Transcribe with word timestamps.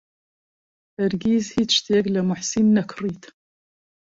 هەرگیز 0.97 1.45
هیچ 1.57 1.71
شتێک 1.79 2.05
لە 2.15 2.21
موحسین 2.27 2.67
نەکڕیت. 2.77 3.23